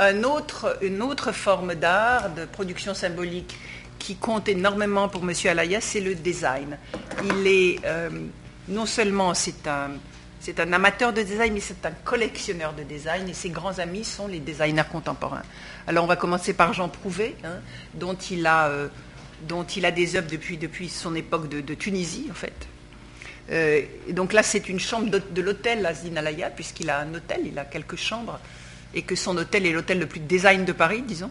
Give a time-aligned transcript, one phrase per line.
[0.00, 0.24] une
[1.02, 3.56] autre forme d'art, de production symbolique
[3.98, 5.32] qui compte énormément pour M.
[5.46, 6.78] Alaya, c'est le design.
[7.24, 8.10] Il est euh,
[8.68, 13.50] non seulement c'est un, amateur de design, mais c'est un collectionneur de design et ses
[13.50, 15.42] grands amis sont les designers contemporains.
[15.86, 17.58] Alors on va commencer par Jean Prouvé, hein,
[17.94, 18.88] dont, il a, euh,
[19.48, 22.68] dont il a des œuvres depuis, depuis son époque de, Tunisie en fait.
[23.50, 27.58] Euh, donc là c'est une chambre de, l'hôtel Azdin Alaya, puisqu'il a un hôtel, il
[27.58, 28.38] a quelques chambres,
[28.94, 31.30] et que son hôtel est l'hôtel le plus design de Paris, disons.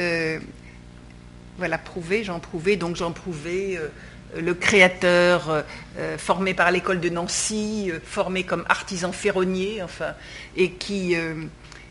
[0.00, 0.38] Euh,
[1.58, 3.78] voilà, Prouvé, Jean Prouvé, donc Jean Prouvé
[4.36, 5.62] le créateur euh,
[5.98, 10.14] euh, formé par l'école de Nancy, euh, formé comme artisan ferronnier, enfin,
[10.56, 11.16] et qui,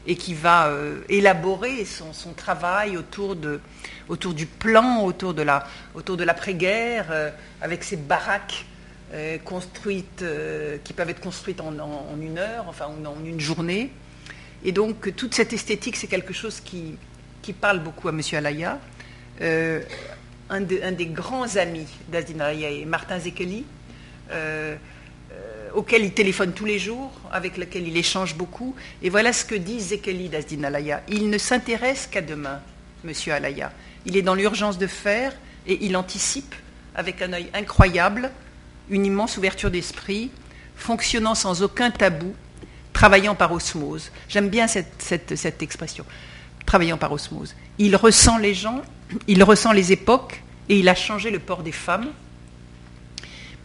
[0.07, 0.71] et qui va
[1.09, 3.59] élaborer son, son, travail autour, de,
[4.07, 8.65] autour du plan, autour de, la, autour de l'après-guerre, avec ses baraques
[9.43, 10.23] construites,
[10.83, 11.73] qui peuvent être construites en,
[12.21, 13.91] une heure, enfin en une journée.
[14.63, 16.97] Et donc toute cette esthétique, c'est quelque chose qui,
[17.59, 18.21] parle beaucoup à M.
[18.33, 18.79] Alaya
[20.51, 23.63] un, des grands amis d'Azdin et Martin Zekeli,
[24.31, 24.75] euh,
[25.31, 28.75] euh, auquel il téléphone tous les jours, avec lequel il échange beaucoup.
[29.01, 31.01] Et voilà ce que dit Zekeli d'Azdin Alaya.
[31.07, 32.59] Il ne s'intéresse qu'à demain,
[33.03, 33.71] monsieur Alaya.
[34.05, 35.33] Il est dans l'urgence de faire
[35.67, 36.53] et il anticipe
[36.95, 38.29] avec un œil incroyable,
[38.89, 40.31] une immense ouverture d'esprit,
[40.75, 42.35] fonctionnant sans aucun tabou,
[43.01, 44.11] travaillant par osmose.
[44.29, 46.05] J'aime bien cette expression,
[46.67, 47.55] travaillant par osmose.
[47.79, 48.83] Il ressent les gens,
[49.27, 52.09] il ressent les époques et il a changé le port des femmes,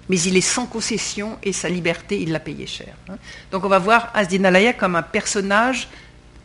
[0.08, 2.94] mais il est sans concession et sa liberté, il l'a payé cher.
[3.10, 3.16] Hein.
[3.52, 5.88] Donc on va voir Asdin Alaya comme un personnage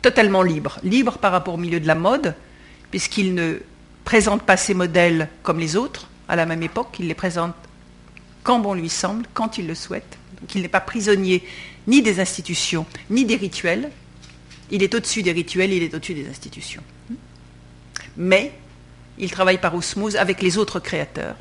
[0.02, 2.34] totalement libre, libre par rapport au milieu de la mode,
[2.90, 3.54] puisqu'il ne
[4.04, 7.54] présente pas ses modèles comme les autres à la même époque, il les présente
[8.42, 10.18] quand bon lui semble, quand il le souhaite.
[10.42, 11.42] Donc il n'est pas prisonnier
[11.86, 13.90] ni des institutions, ni des rituels.
[14.70, 16.82] Il est au-dessus des rituels, il est au-dessus des institutions.
[18.16, 18.52] Mais
[19.18, 21.36] il travaille par osmose avec les autres créateurs.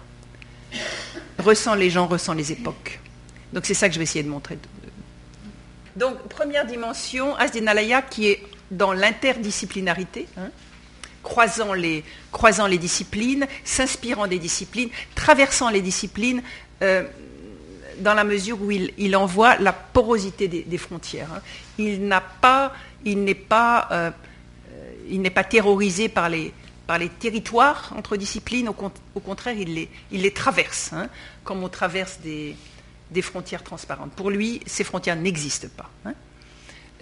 [1.40, 3.00] Ressent les gens, ressent les époques.
[3.54, 4.60] Donc c'est ça que je vais essayer de montrer.
[5.96, 10.50] Donc première dimension, Asdin Alaya qui est dans l'interdisciplinarité, hein,
[11.24, 16.44] croisant, les, croisant les disciplines, s'inspirant des disciplines, traversant les disciplines,
[16.84, 17.04] euh,
[18.02, 21.30] dans la mesure où il, envoie la porosité des, frontières.
[21.34, 21.42] Hein.
[21.78, 22.74] Il n'a pas,
[23.06, 24.12] il n'est pas, euh,
[25.10, 26.54] il n'est pas terrorisé par les,
[26.98, 31.10] les territoires entre disciplines, au, contraire, il les, il les traverse, hein,
[31.44, 32.56] comme on traverse des,
[33.22, 34.12] frontières transparentes.
[34.14, 35.90] Pour lui, ces frontières n'existent pas.
[36.06, 36.14] Hein.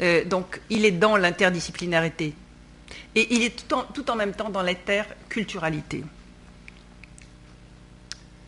[0.02, 2.34] Euh, donc, il est dans l'interdisciplinarité
[3.16, 6.04] et il est tout en, même temps dans l'interculturalité.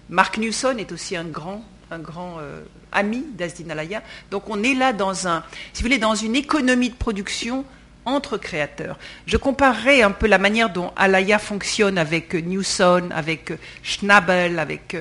[0.09, 4.01] Mark Newson est aussi un grand, un grand euh, ami d'Asdin Alaya.
[4.31, 5.43] Donc, on est là dans un,
[5.73, 7.65] si vous voulez, dans une économie de production
[8.05, 8.97] entre créateurs.
[9.25, 13.53] Je comparerai un peu la manière dont Alaya fonctionne avec Newson, avec
[13.83, 14.95] Schnabel, avec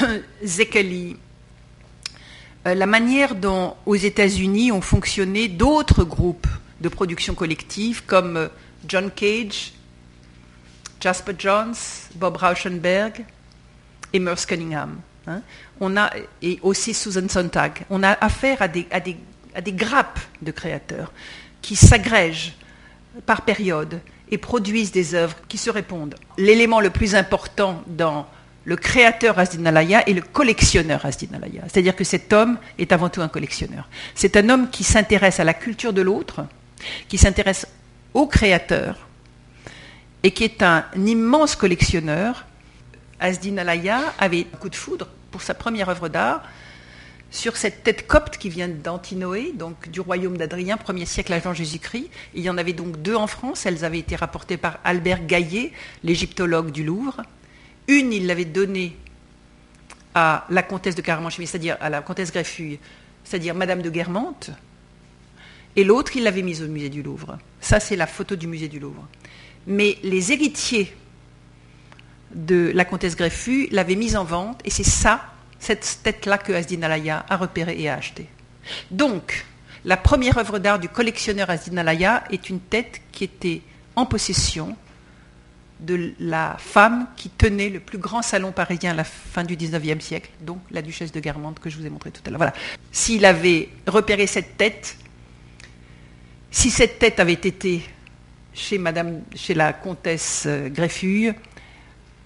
[0.00, 1.16] euh, Zekeli,
[2.66, 6.46] euh, la manière dont aux États-Unis ont fonctionné d'autres groupes
[6.80, 8.48] de production collective comme euh,
[8.86, 9.72] John Cage,
[11.00, 13.24] Jasper Johns, Bob Rauschenberg
[14.12, 15.00] et Merce Cunningham.
[15.26, 15.40] Hein.
[15.80, 16.10] On a,
[16.40, 17.84] et aussi Susan Sontag.
[17.90, 18.86] On a affaire à des,
[19.72, 21.12] grappes de créateurs
[21.60, 22.54] qui s'agrègent
[23.26, 24.00] par période
[24.30, 26.14] et produisent des œuvres qui se répondent.
[26.38, 28.26] L'élément le plus important dans
[28.64, 31.62] le créateur Asdinalaya est le collectionneur Asdinalaya.
[31.68, 33.88] C'est-à-dire que cet homme est avant tout un collectionneur.
[34.14, 36.46] C'est un homme qui s'intéresse à la culture de l'autre,
[37.08, 37.66] qui s'intéresse
[38.14, 39.08] au créateur
[40.22, 42.46] et qui est un immense collectionneur.
[43.22, 46.42] Asdinalaya avait un coup de foudre pour sa première œuvre d'art,
[47.30, 52.10] sur cette tête copte qui vient d'Antinoé, donc du royaume d'Adrien, 1er siècle avant Jésus-Christ.
[52.34, 53.64] Il y en avait donc deux en France.
[53.64, 55.72] Elles avaient été rapportées par Albert Gaillet,
[56.04, 57.22] l'égyptologue du Louvre.
[57.88, 58.94] Une, il l'avait donnée
[60.14, 62.78] à la comtesse de Caramanchimie, c'est-à-dire à la comtesse Greffuille,
[63.24, 64.50] c'est-à-dire Madame de Guermantes.
[65.74, 67.38] Et l'autre, il l'avait mise au musée du Louvre.
[67.62, 69.08] Ça, c'est la photo du musée du Louvre.
[69.66, 70.94] Mais les héritiers
[72.34, 75.22] de la comtesse Greffuille l'avaient mise en vente, et c'est ça
[75.58, 78.26] cette tête-là que Asdin Alaya a repérée et a achetée.
[78.90, 79.44] Donc,
[79.84, 83.62] la première œuvre d'art du collectionneur Asdin Alaya est une tête qui était
[83.94, 84.76] en possession
[85.80, 90.04] de la femme qui tenait le plus grand salon parisien à la fin du XIXe
[90.04, 92.38] siècle, donc la duchesse de Guermantes que je vous ai montré tout à l'heure.
[92.38, 92.54] Voilà.
[92.92, 94.96] S'il avait repéré cette tête,
[96.50, 97.82] si cette tête avait été
[98.54, 101.34] chez, Madame, chez la comtesse euh, Greffuille,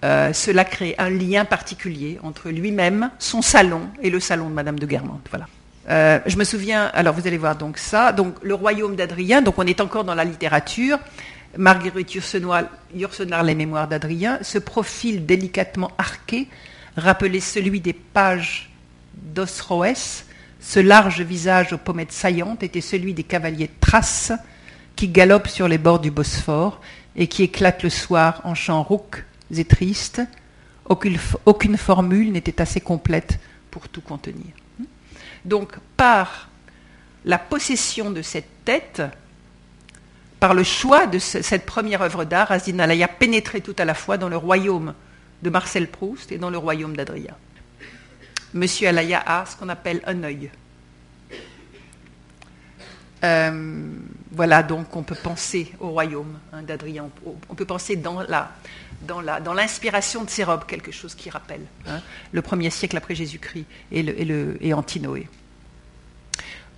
[0.03, 4.77] euh, cela crée un lien particulier entre lui-même, son salon et le salon de Madame
[4.77, 5.25] de Guermantes.
[5.29, 5.47] Voilà.
[5.89, 9.57] Euh, je me souviens, alors vous allez voir donc ça, donc le royaume d'Adrien, donc
[9.57, 10.99] on est encore dans la littérature.
[11.57, 16.47] Marguerite Yourcenar, Les Mémoires d'Adrien, ce profil délicatement arqué
[16.97, 18.69] rappelait celui des pages
[19.15, 20.25] d'Osroès.
[20.59, 24.33] Ce large visage aux pommettes saillantes était celui des cavaliers Thraces
[24.95, 26.81] qui galopent sur les bords du Bosphore
[27.15, 29.23] et qui éclatent le soir en chants rauques
[29.55, 30.21] et tristes.
[30.89, 33.39] Aucune, formule n'était assez complète
[33.71, 34.45] pour tout contenir.
[35.43, 36.49] Donc, par
[37.25, 39.01] la possession de cette tête,
[40.39, 44.17] par le choix de cette première œuvre d'art, Azine Alaya pénétrait tout à la fois
[44.17, 44.93] dans le royaume
[45.41, 47.35] de Marcel Proust et dans le royaume d'Adrien.
[48.53, 50.49] Monsieur Alaya a ce qu'on appelle un œil.
[53.23, 53.89] Euh,
[54.31, 57.09] voilà, donc on peut penser au royaume hein, d'Adrien,
[57.49, 58.51] on peut penser dans la,
[59.01, 62.01] dans, la, dans l'inspiration de ces robes, quelque chose qui rappelle hein,
[62.31, 65.27] le premier siècle après Jésus-Christ et, le, et, le, et Antinoé.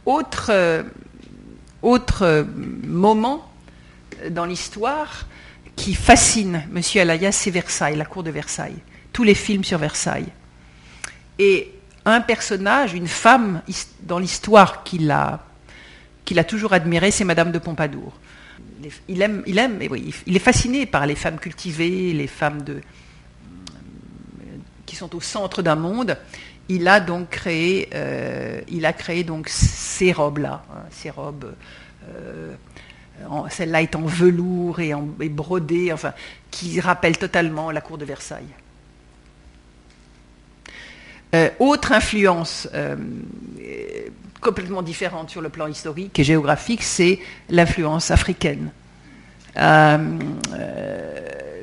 [0.06, 0.84] Autre, euh,
[1.82, 2.46] autre
[2.84, 3.50] moment
[4.30, 5.26] dans l'histoire
[5.76, 6.82] qui fascine M.
[7.02, 8.78] Alaya, c'est Versailles, la cour de Versailles.
[9.14, 10.28] Tous les films sur Versailles.
[11.38, 11.74] Et
[12.06, 13.62] un personnage, une femme
[14.02, 15.40] dans l'histoire qu'il a,
[16.48, 18.14] toujours admiré, c'est Madame de Pompadour.
[19.08, 22.64] Il aime, il aime, oui, il est fasciné par les femmes cultivées, les femmes
[24.86, 26.18] qui sont au centre d'un monde.
[26.70, 31.54] Il a donc créé, euh, il a créé donc ces robes-là, hein, ces robes.
[32.08, 32.54] Euh,
[33.50, 36.14] celle-là est en velours et, en, brodée, enfin,
[36.52, 38.48] qui rappelle totalement la cour de Versailles.
[41.36, 42.96] Euh, autre influence euh,
[44.42, 47.20] complètement différente sur le plan historique et géographique, c'est
[47.50, 48.72] l'influence africaine.
[49.58, 50.18] Euh,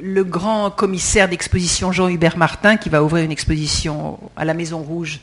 [0.02, 5.20] le grand commissaire d'exposition Jean-Hubert Martin, qui va ouvrir une exposition à la Maison Rouge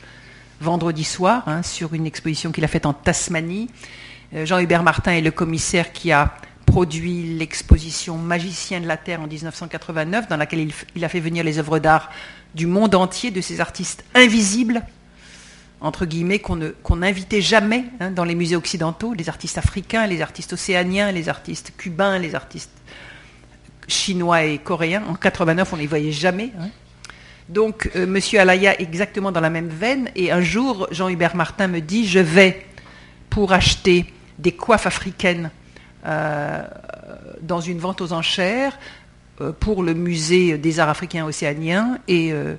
[0.60, 3.68] vendredi soir, hein, sur une exposition qu'il a faite en Tasmanie,
[4.34, 6.34] euh, Jean-Hubert Martin est le commissaire qui a
[6.66, 11.58] produit l'exposition Magicien de la Terre en 1989, dans laquelle il, a fait venir les
[11.58, 12.10] œuvres d'art
[12.54, 14.82] du monde entier, de ces artistes invisibles,
[15.84, 20.54] entre guillemets, qu'on n'invitait jamais hein, dans les musées occidentaux, les artistes africains, les artistes
[20.54, 22.72] océaniens, les artistes cubains, les artistes
[23.86, 25.04] chinois et coréens.
[25.08, 26.50] En 89, on ne les voyait jamais.
[26.58, 26.68] Hein.
[27.48, 27.90] Donc.
[27.96, 30.10] Euh, Monsieur Alaya exactement dans la même veine.
[30.16, 32.66] Et un jour, Jean-Hubert Martin me dit, je vais
[33.28, 34.06] pour acheter
[34.38, 35.50] des coiffes africaines
[36.06, 36.62] euh,
[37.40, 38.78] dans une vente aux enchères
[39.40, 42.54] euh, pour le musée des arts africains océaniens et euh,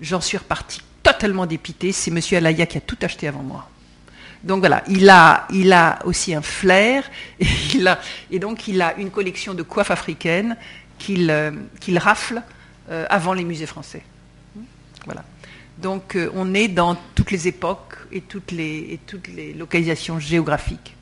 [0.00, 1.92] j'en suis reparti totalement dépité.
[1.92, 3.68] C'est Monsieur Alaya qui a tout acheté avant moi.
[4.44, 7.08] Donc voilà, il a, il a aussi un flair
[8.30, 10.56] et, donc il a une collection de coiffes africaines
[10.98, 11.32] qu'il
[11.78, 12.42] qu'il rafle
[13.08, 14.02] avant les musées français.
[15.04, 15.22] Voilà.
[15.78, 20.96] Donc on est dans toutes les époques et toutes les, et toutes les localisations géographiques.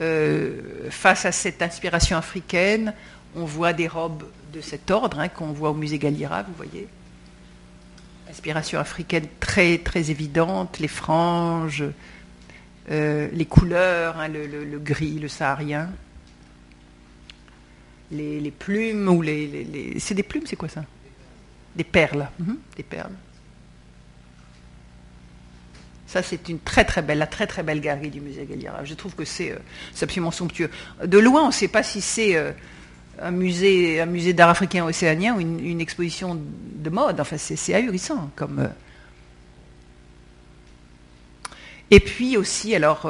[0.00, 2.92] Euh, face à cette inspiration africaine,
[3.36, 6.88] on voit des robes de cet ordre hein, qu'on voit au musée Galliera, vous voyez.
[8.34, 11.84] Inspiration africaine très très évidente, les franges,
[12.90, 15.88] euh, les couleurs, hein, le, gris, le saharien,
[18.10, 20.84] les, plumes ou les, c'est des plumes, c'est quoi ça?
[21.76, 23.14] Des perles, mhm, des perles.
[26.08, 28.84] Ça, c'est une très très belle, la très très belle galerie du musée Galliera.
[28.84, 29.58] Je trouve que c'est euh,
[30.02, 30.70] absolument somptueux.
[31.04, 32.50] De loin, on ne sait pas si c'est euh,
[33.20, 37.20] un musée, un musée d'art africain océanien ou une, exposition de mode.
[37.20, 38.58] Enfin, c'est ahurissant comme.
[38.60, 38.68] Euh.
[41.90, 43.08] Et puis aussi, alors,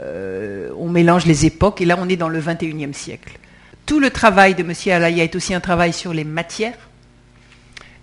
[0.00, 3.38] on mélange les époques, et là, on est dans le 21e siècle.
[3.86, 4.72] Tout le travail de M.
[4.92, 6.88] Alaya est aussi un travail sur les matières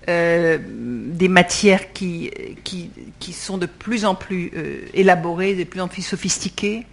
[0.07, 2.29] euh, des matières qui,
[2.63, 6.85] qui, qui, sont de plus en plus euh, élaborées, de plus en plus sophistiquées,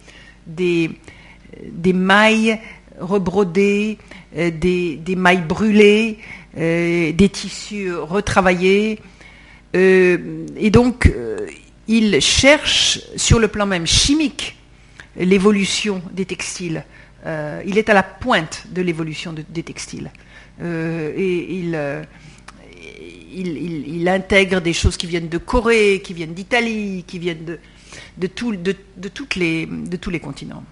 [0.47, 0.89] des,
[1.63, 2.59] des mailles
[2.99, 3.97] rebrodées,
[4.37, 6.19] euh, des, mailles brûlées,
[6.55, 8.99] des tissus retravaillés.
[9.73, 11.11] et donc,
[11.87, 14.55] il cherche sur le plan même chimique
[15.17, 16.85] l'évolution des textiles.
[17.65, 20.11] il est à la pointe de l'évolution des textiles.
[20.61, 21.63] et
[23.35, 27.57] il intègre des choses qui viennent de Corée, qui viennent d'Italie, qui viennent
[28.17, 30.63] de tous les continents.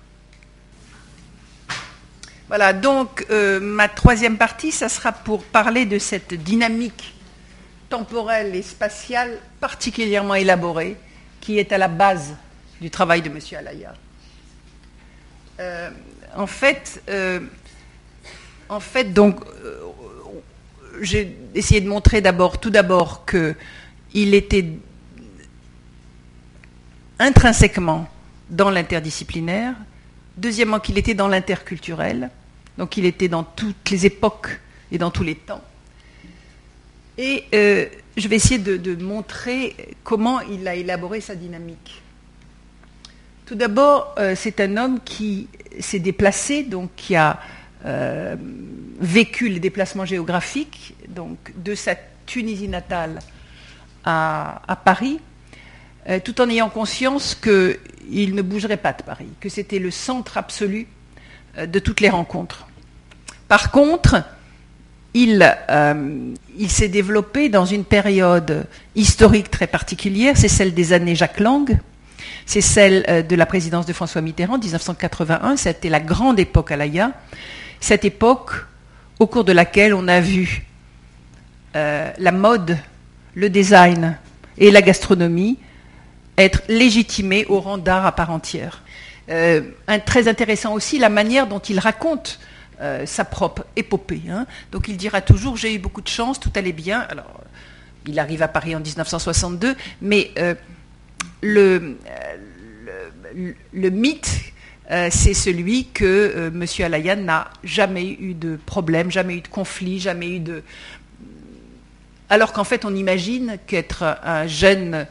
[2.52, 7.14] Voilà, donc euh, ma troisième partie, ça sera pour parler de cette dynamique
[7.88, 10.98] temporelle et spatiale particulièrement élaborée
[11.40, 12.36] qui est à la base
[12.82, 13.40] du travail de M.
[13.58, 13.94] Alaya.
[15.62, 15.92] Euh,
[16.36, 17.40] en fait, euh,
[18.68, 19.40] en fait, donc,
[21.00, 24.74] j'ai essayé de montrer d'abord, tout d'abord, qu'il était
[27.18, 28.10] intrinsèquement
[28.50, 29.74] dans l'interdisciplinaire,
[30.36, 32.30] deuxièmement qu'il était dans l'interculturel,
[32.78, 34.60] donc il était dans toutes les époques
[34.92, 35.62] et dans tous les temps.
[37.18, 37.86] Et euh,
[38.18, 42.02] je vais essayer de, montrer comment il a élaboré sa dynamique.
[43.46, 45.48] Tout d'abord, euh, c'est un homme qui
[45.80, 47.40] s'est déplacé, donc qui a
[47.86, 48.36] euh,
[49.00, 53.20] vécu les déplacements géographiques, donc de sa Tunisie natale
[54.06, 55.20] à, à Paris,
[56.24, 60.88] tout en ayant conscience qu'il ne bougerait pas de Paris, que c'était le centre absolu
[61.58, 62.68] de toutes les rencontres.
[63.48, 64.24] Par contre,
[65.14, 68.66] euh, il, s'est développé dans une période
[68.96, 71.78] historique très particulière, c'est celle des années Jacques Lang,
[72.46, 76.78] c'est celle euh, de la présidence de François Mitterrand, 1981, c'était la grande époque à
[76.78, 77.12] l'AIA,
[77.82, 78.52] cette époque
[79.20, 80.66] au cours de laquelle on a vu
[81.76, 82.78] euh, la mode,
[83.36, 84.18] le design
[84.58, 85.58] et la gastronomie
[86.38, 88.82] être légitimés au rang d'art à part entière.
[89.28, 92.40] Très intéressant aussi la manière dont il raconte
[92.82, 94.24] euh, sa propre épopée.
[94.28, 94.48] Hein.
[94.72, 97.02] Donc il dira toujours j'ai eu beaucoup de chance, tout allait bien.
[97.10, 97.40] Alors
[98.08, 100.56] il arrive à Paris en 1962, mais euh,
[101.44, 102.00] le,
[103.72, 104.42] le, mythe,
[104.90, 106.66] euh, c'est celui que M.
[106.84, 110.64] Alayan n'a jamais eu de problème, jamais eu de conflit, jamais eu de.
[112.30, 115.06] Alors qu'en fait, on imagine qu'être un jeune,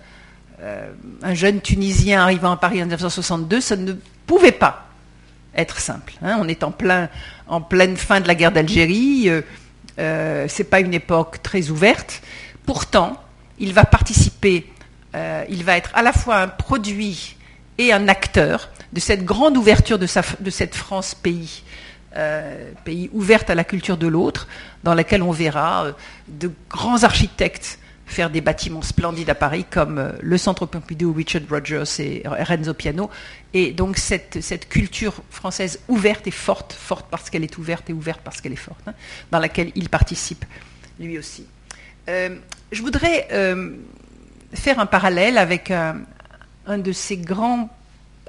[1.23, 3.95] un jeune Tunisien arrivant à Paris en 1962, ça ne
[4.27, 4.91] pouvait pas
[5.55, 6.15] être simple.
[6.23, 6.39] Hein.
[6.41, 7.09] On est en, plein,
[7.49, 9.43] en pleine fin de la guerre d'Algérie, euh,
[9.99, 12.23] euh, ce n'est pas une époque très ouverte.
[12.67, 13.23] Pourtant,
[13.59, 14.67] il va participer,
[15.15, 17.37] euh, il va être à la fois un produit
[17.79, 20.07] et un acteur de cette grande ouverture de,
[20.41, 21.63] de cette France pays,
[22.85, 24.49] pays ouverte à la culture de l'autre,
[24.83, 25.87] dans laquelle on verra
[26.29, 27.79] de grands architectes
[28.11, 32.75] faire des bâtiments splendides à Paris comme euh, le Centre Pompidou, Richard Rogers et Renzo
[32.75, 33.11] Piano.
[33.55, 37.93] Et donc cette, cette culture française ouverte et forte, forte parce qu'elle est ouverte et
[37.93, 38.95] ouverte parce qu'elle est forte, hein,
[39.31, 40.45] dans laquelle il participe
[40.99, 41.47] lui aussi.
[42.09, 42.37] Euh,
[42.73, 43.77] je voudrais euh,
[44.53, 46.01] faire un parallèle avec un,
[46.67, 47.71] un de ces grands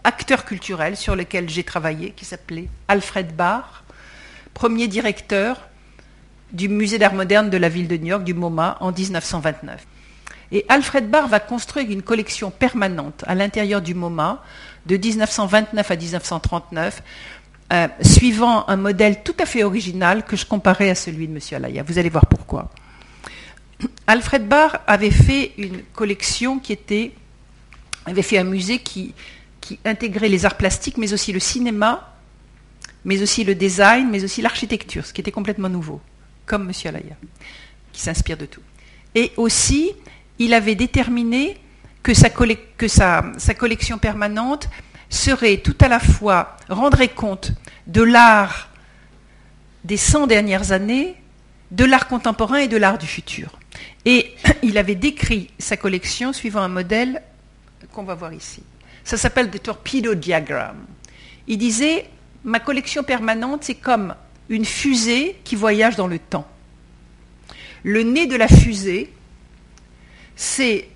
[0.03, 3.83] acteurs culturels sur lesquels j'ai travaillé, qui s'appelait Alfred Barr,
[4.53, 5.67] premier directeur
[6.53, 9.85] du musée d'art moderne de la ville de New York, du MoMA, en 1929.
[10.51, 14.43] Et Alfred Barr va construire une collection permanente à l'intérieur du MoMA
[14.85, 17.03] de 1929 à 1939,
[17.71, 21.39] euh, suivant un modèle tout à fait original que je comparais à celui de M.
[21.53, 21.83] Alaya.
[21.83, 22.69] Vous allez voir pourquoi.
[24.07, 27.13] Alfred Barr avait fait une collection qui était,
[28.05, 29.13] avait fait un musée qui,
[29.61, 32.13] qui intégrait les arts plastiques, mais aussi le cinéma,
[33.05, 36.01] mais aussi le design, mais aussi l'architecture, ce qui était complètement nouveau
[36.45, 36.73] comme M.
[36.85, 37.15] Alaya,
[37.91, 38.61] qui s'inspire de tout.
[39.15, 39.91] Et aussi,
[40.39, 41.57] il avait déterminé
[42.03, 42.29] que, sa,
[43.53, 44.69] collection permanente
[45.09, 47.51] serait tout à la fois, rendrait compte
[47.87, 48.69] de l'art
[49.83, 51.15] des 100 dernières années,
[51.71, 53.59] de l'art contemporain et de l'art du futur.
[54.05, 54.33] Et
[54.63, 57.21] il avait décrit sa collection suivant un modèle
[57.91, 58.63] qu'on va voir ici.
[59.03, 60.77] Ça s'appelle the torpedo diagram.
[61.47, 62.07] Il disait,
[62.43, 64.15] ma collection permanente, c'est comme
[64.51, 66.47] une fusée qui voyage dans le temps.
[67.83, 69.11] Le nez de la fusée,
[70.35, 70.87] c'est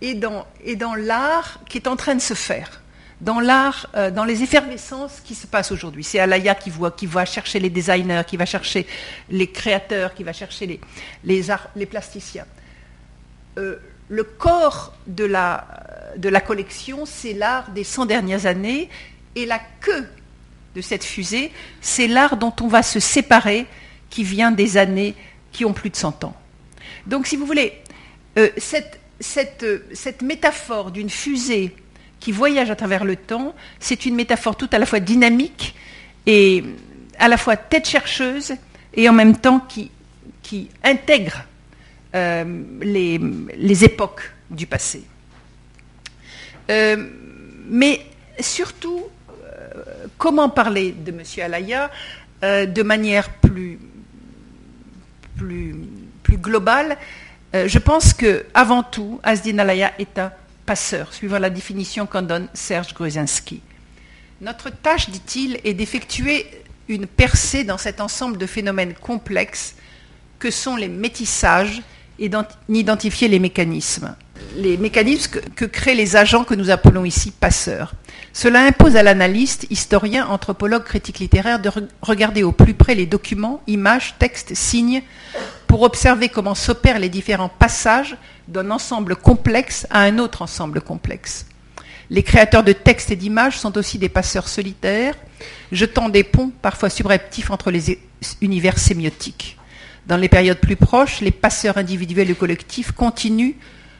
[0.00, 0.46] et dans,
[0.76, 2.82] dans l'art qui est en train de se faire,
[3.20, 6.04] dans l'art, euh, dans les effervescences qui se passent aujourd'hui.
[6.04, 8.86] C'est Alaya qui voit, qui va chercher les designers, qui va chercher
[9.28, 10.80] les créateurs, qui va chercher les,
[11.24, 11.42] les,
[11.74, 12.46] les plasticiens.
[13.58, 13.76] Euh,
[14.08, 18.88] le corps de la, de la collection, c'est l'art des 100 dernières années,
[19.34, 20.06] et la queue
[20.74, 23.66] de cette fusée, c'est l'art dont on va se séparer
[24.10, 25.14] qui vient des années
[25.52, 26.36] qui ont plus de 100 ans.
[27.06, 27.72] Donc, si vous voulez,
[28.38, 29.00] euh, cette,
[29.62, 31.74] euh, cette, métaphore d'une fusée
[32.18, 35.74] qui voyage à travers le temps, c'est une métaphore tout à la fois dynamique
[36.26, 36.64] et
[37.18, 38.54] à la fois tête chercheuse
[38.94, 39.90] et en même temps qui,
[40.84, 41.44] intègre
[42.14, 45.02] euh, les, époques du passé.
[46.68, 48.00] mais
[48.38, 49.02] surtout,
[50.18, 51.22] comment parler de M.
[51.42, 51.90] Alaya
[52.42, 53.78] euh, de manière plus
[56.32, 56.96] globale
[57.54, 60.32] euh, Je pense que avant tout, Asdin Alaya est un
[60.66, 63.60] passeur, suivant la définition qu'en donne Serge Gruzinski.
[64.40, 66.46] Notre tâche, dit-il, est d'effectuer
[66.88, 69.74] une percée dans cet ensemble de phénomènes complexes
[70.38, 71.82] que sont les métissages
[72.18, 72.30] et
[72.68, 74.14] d'identifier les mécanismes.
[74.56, 77.94] Les mécanismes que, créent les agents que nous appelons ici passeurs.
[78.32, 81.70] Cela impose à l'analyste, historien, anthropologue, critique littéraire de
[82.02, 85.02] regarder au plus près les documents, images, textes, signes,
[85.68, 88.16] pour observer comment s'opèrent les différents passages
[88.48, 91.46] d'un ensemble complexe à un autre ensemble complexe.
[92.10, 95.14] Les créateurs de textes et d'images sont aussi des passeurs solitaires,
[95.72, 97.98] jetant des ponts parfois subreptifs entre les
[98.40, 99.58] univers sémiotiques.
[100.06, 103.54] Dans les périodes plus proches, les passeurs individuels et collectifs continuent,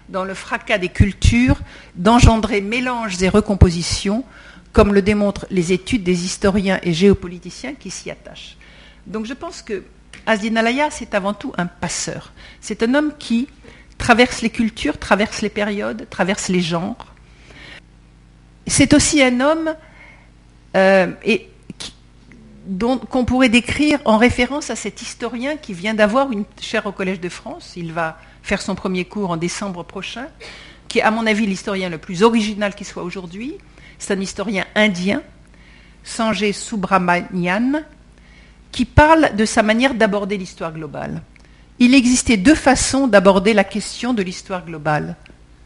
[0.08, 1.60] dans le fracas des cultures,
[1.94, 4.24] d'engendrer mélanges et recompositions,
[4.72, 8.56] comme le démontrent les études des historiens et géopoliticiens qui s'y attachent.
[9.06, 9.84] Donc je pense que
[10.26, 12.32] Asdin Alaya, c'est avant tout un passeur.
[12.60, 13.48] C'est un homme qui
[13.98, 17.14] traverse les cultures, traverse les périodes, traverse les genres.
[18.66, 19.74] C'est aussi un homme
[20.76, 21.48] euh, et
[23.10, 27.20] qu'on pourrait décrire en référence à cet historien qui vient d'avoir une chaire au Collège
[27.20, 27.74] de France.
[27.76, 30.26] Il va faire son premier cours en décembre prochain,
[30.86, 33.56] qui est à mon avis l'historien le plus original qui soit aujourd'hui.
[33.98, 35.22] C'est un historien indien,
[36.04, 37.82] Sanjay Subramanian,
[38.70, 41.22] qui parle de sa manière d'aborder l'histoire globale.
[41.78, 45.16] Il existait deux façons d'aborder la question de l'histoire globale,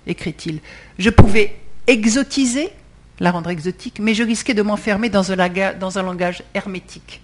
[0.06, 0.60] écrit-il.
[0.98, 1.56] Je pouvais
[1.88, 2.70] exotiser
[3.18, 7.22] la rendre exotique, mais je risquais de m'enfermer dans, un langage hermétique.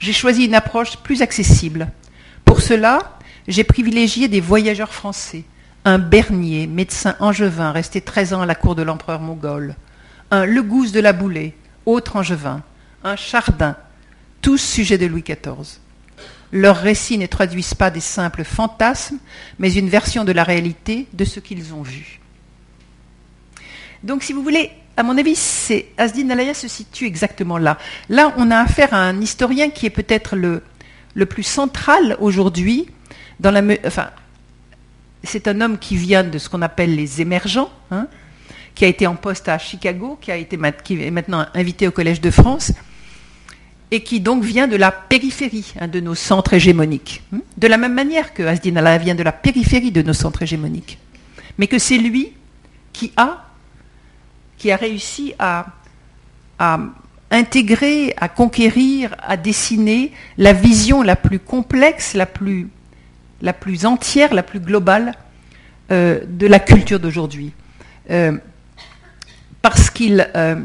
[0.00, 1.92] J'ai choisi une approche plus accessible.
[2.44, 3.17] Pour cela,
[3.48, 5.42] j'ai privilégié des voyageurs français,
[5.86, 9.74] un Bernier, médecin angevin, resté 13 ans à la cour de l'empereur mongol,
[10.30, 11.54] un Legouze de la Boulée,
[11.86, 12.62] autre angevin,
[13.02, 13.74] un Chardin,
[14.42, 15.80] tous sujets de Louis XIV.
[16.52, 19.18] Leurs récits ne traduisent pas des simples fantasmes,
[19.58, 22.20] mais une version de la réalité de ce qu'ils ont vu.
[24.02, 27.78] Donc, si vous voulez, à mon avis, c'est Asdin Alaya se situe exactement là.
[28.10, 30.62] Là, on a affaire à un historien qui est peut-être le,
[31.14, 32.88] le plus central aujourd'hui
[35.22, 38.06] c'est un homme qui vient de ce qu'on appelle les émergents, hein,
[38.74, 42.72] qui a été en poste à Chicago, qui, est maintenant invité au Collège de France,
[43.90, 47.22] et qui donc vient de la périphérie hein, de nos centres hégémoniques.
[47.34, 47.40] Hein.
[47.56, 50.98] De la même manière que Asdin Alaya vient de la périphérie de nos centres hégémoniques.
[51.56, 52.32] Mais que c'est lui
[52.92, 55.66] qui a réussi à,
[57.30, 62.68] intégrer, à conquérir, à dessiner la vision la plus complexe, la plus,
[63.40, 65.14] la plus entière, la plus globale
[65.90, 67.52] euh, de la culture d'aujourd'hui.
[68.10, 68.36] Euh,
[69.62, 70.56] parce qu'il euh,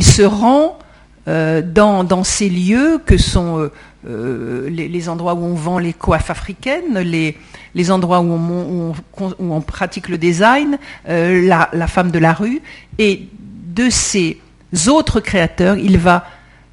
[0.00, 0.78] se rend
[1.26, 3.70] dans, ces lieux que sont
[4.04, 8.92] les, endroits où on vend les coiffes africaines, les, endroits où
[9.38, 12.60] on, pratique le design, la, femme de la rue,
[12.98, 13.28] et
[13.68, 14.40] de ces
[14.88, 16.24] autres créateurs, il va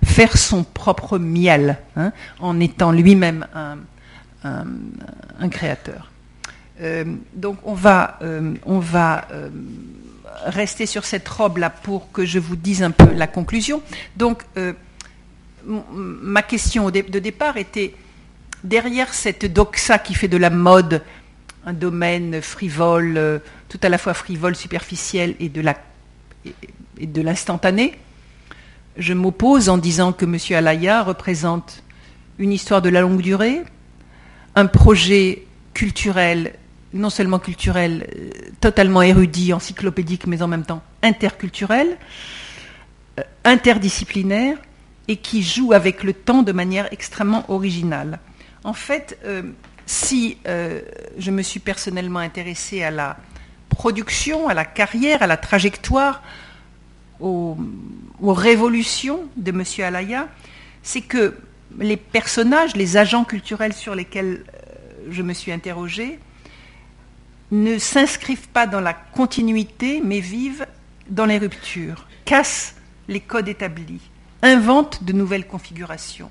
[0.03, 3.47] faire son propre miel, hein, en étant lui-même
[4.43, 6.11] un, créateur.
[6.81, 9.27] Euh, donc on va, euh, on va
[10.45, 13.81] rester sur cette robe-là pour que je vous dise un peu la conclusion.
[14.15, 14.43] Donc
[15.65, 17.93] ma question de départ était
[18.63, 21.01] derrière cette doxa qui fait de la mode
[21.65, 27.97] un domaine frivole, euh, tout à la fois frivole, superficiel et de, l'instantané,
[28.99, 30.37] je m'oppose en disant que M.
[30.55, 31.83] Alaya représente
[32.37, 33.63] une histoire de la longue durée,
[34.55, 36.53] un projet culturel,
[36.93, 41.97] non seulement culturel, euh, totalement érudit, encyclopédique, mais en même temps interculturel,
[43.19, 44.57] euh, interdisciplinaire,
[45.07, 48.19] et qui joue avec le temps de manière extrêmement originale.
[48.63, 49.41] En fait, euh,
[49.87, 53.17] si je me suis personnellement intéressée à la
[53.69, 56.21] production, à la carrière, à la trajectoire,
[57.19, 57.57] aux,
[58.21, 59.63] révolutions de M.
[59.85, 60.27] Alaya,
[60.83, 61.35] c'est que
[61.79, 66.19] les personnages, les agents culturels sur lesquels euh, je me suis interrogée,
[67.51, 70.67] ne s'inscrivent pas dans la continuité, mais vivent
[71.09, 72.75] dans les ruptures, cassent
[73.07, 74.01] les codes établis,
[74.41, 76.27] inventent de nouvelles configurations.